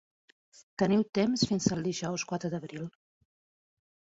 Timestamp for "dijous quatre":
1.89-2.51